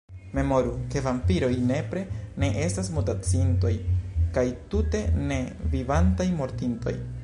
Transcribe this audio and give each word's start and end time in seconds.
Memoru, 0.37 0.69
ke 0.93 1.03
vampiroj 1.07 1.49
nepre 1.71 2.01
ne 2.43 2.49
estas 2.63 2.91
mutaciintoj, 2.97 3.75
kaj, 4.39 4.49
tute 4.73 5.07
ne, 5.31 5.43
vivantaj 5.77 6.33
mortintoj. 6.43 7.01